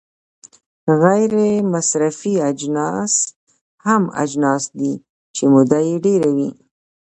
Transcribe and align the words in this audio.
غیر 1.03 1.33
مصرفي 1.73 2.33
اجناس 2.49 3.13
هغه 3.85 4.09
اجناس 4.23 4.63
دي 4.79 4.93
چې 5.35 5.43
موده 5.53 5.79
یې 5.87 5.95
ډیره 6.05 6.29
وي. 6.35 6.49